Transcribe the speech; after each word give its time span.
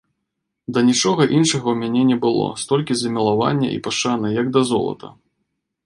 Да 0.77 0.81
нічога 0.87 1.27
іншага 1.39 1.61
ў 1.73 1.75
мяне 1.83 2.03
не 2.11 2.17
было 2.25 2.47
столькі 2.65 2.93
замілавання 3.03 3.67
і 3.75 3.79
пашаны, 3.89 4.27
як 4.43 4.47
да 4.57 4.61
золата. 4.73 5.07